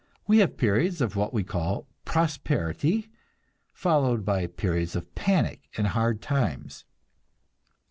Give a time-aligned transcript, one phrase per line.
[0.25, 3.11] We have periods of what we call "prosperity,"
[3.71, 6.85] followed by periods of panic and hard times.